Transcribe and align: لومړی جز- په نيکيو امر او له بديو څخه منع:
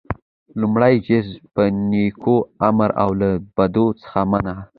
لومړی 0.61 0.93
جز- 1.07 1.27
په 1.53 1.63
نيکيو 1.89 2.35
امر 2.67 2.89
او 3.03 3.09
له 3.19 3.29
بديو 3.55 3.87
څخه 4.01 4.19
منع: 4.31 4.55